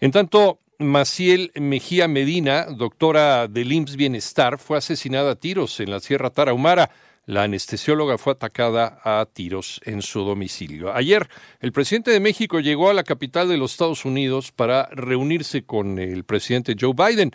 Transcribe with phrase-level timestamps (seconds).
[0.00, 6.00] En tanto, Maciel Mejía Medina, doctora del IMSS Bienestar, fue asesinada a tiros en la
[6.00, 6.90] Sierra Tarahumara.
[7.26, 10.94] La anestesióloga fue atacada a tiros en su domicilio.
[10.94, 11.28] Ayer,
[11.60, 15.98] el presidente de México llegó a la capital de los Estados Unidos para reunirse con
[15.98, 17.32] el presidente Joe Biden.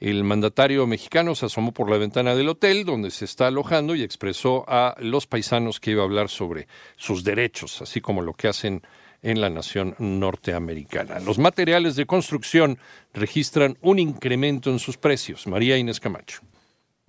[0.00, 4.02] El mandatario mexicano se asomó por la ventana del hotel donde se está alojando y
[4.02, 8.48] expresó a los paisanos que iba a hablar sobre sus derechos, así como lo que
[8.48, 8.82] hacen
[9.22, 11.20] en la nación norteamericana.
[11.20, 12.78] Los materiales de construcción
[13.14, 15.46] registran un incremento en sus precios.
[15.46, 16.40] María Inés Camacho.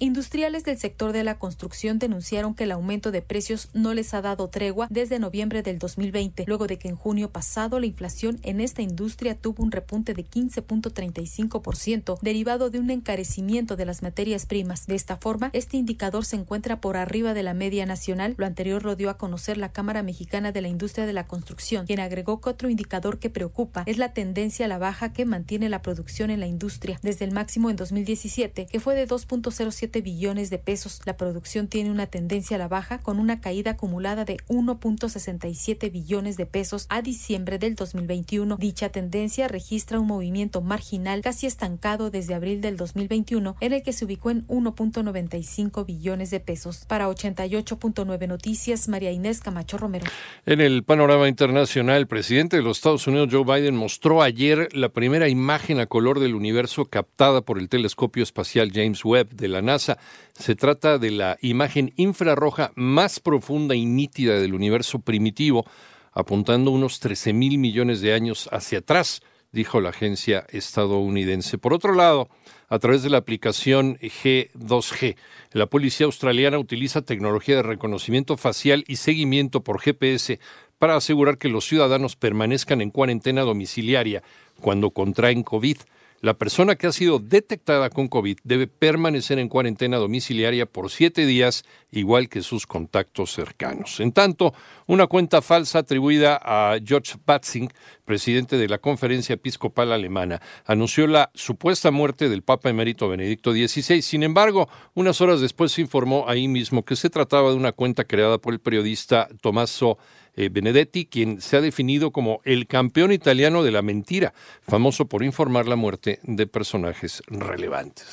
[0.00, 4.22] Industriales del sector de la construcción denunciaron que el aumento de precios no les ha
[4.22, 8.60] dado tregua desde noviembre del 2020, luego de que en junio pasado la inflación en
[8.60, 14.88] esta industria tuvo un repunte de 15.35%, derivado de un encarecimiento de las materias primas.
[14.88, 18.34] De esta forma, este indicador se encuentra por arriba de la media nacional.
[18.36, 21.86] Lo anterior lo dio a conocer la Cámara Mexicana de la Industria de la Construcción,
[21.86, 25.68] quien agregó que otro indicador que preocupa es la tendencia a la baja que mantiene
[25.68, 30.50] la producción en la industria desde el máximo en 2017, que fue de 2.07 billones
[30.50, 31.00] de pesos.
[31.04, 36.36] La producción tiene una tendencia a la baja con una caída acumulada de 1.67 billones
[36.36, 38.56] de pesos a diciembre del 2021.
[38.56, 43.92] Dicha tendencia registra un movimiento marginal casi estancado desde abril del 2021 en el que
[43.92, 46.84] se ubicó en 1.95 billones de pesos.
[46.86, 50.06] Para 88.9 Noticias, María Inés Camacho Romero.
[50.46, 54.88] En el panorama internacional, el presidente de los Estados Unidos, Joe Biden, mostró ayer la
[54.88, 59.62] primera imagen a color del universo captada por el telescopio espacial James Webb de la
[59.78, 65.64] Se trata de la imagen infrarroja más profunda y nítida del universo primitivo,
[66.12, 71.58] apuntando unos 13 mil millones de años hacia atrás, dijo la agencia estadounidense.
[71.58, 72.28] Por otro lado,
[72.68, 75.16] a través de la aplicación G2G,
[75.52, 80.40] la policía australiana utiliza tecnología de reconocimiento facial y seguimiento por GPS
[80.78, 84.22] para asegurar que los ciudadanos permanezcan en cuarentena domiciliaria
[84.60, 85.78] cuando contraen COVID.
[86.24, 91.26] La persona que ha sido detectada con COVID debe permanecer en cuarentena domiciliaria por siete
[91.26, 94.00] días, igual que sus contactos cercanos.
[94.00, 94.54] En tanto,
[94.86, 97.70] una cuenta falsa atribuida a George Batzing,
[98.06, 104.00] presidente de la Conferencia Episcopal Alemana, anunció la supuesta muerte del Papa emérito Benedicto XVI.
[104.00, 108.04] Sin embargo, unas horas después se informó ahí mismo que se trataba de una cuenta
[108.04, 109.98] creada por el periodista Tommaso
[110.36, 115.22] eh, Benedetti, quien se ha definido como el campeón italiano de la mentira, famoso por
[115.22, 118.06] informar la muerte de personajes relevantes.